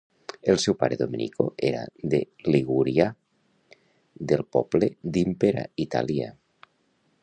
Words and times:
El 0.51 0.57
seu 0.61 0.75
pare 0.83 0.95
Domenico 1.01 1.45
era 1.69 1.83
de 2.15 2.21
ligurià, 2.49 3.07
del 4.33 4.45
poble 4.57 4.93
d'Imperia, 5.19 5.67
Itàlia. 5.89 6.37